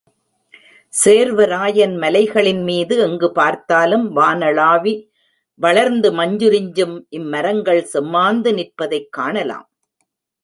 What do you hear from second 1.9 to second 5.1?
மலைகளின்மீது எங்கு பார்த்தாலும் வானளாவி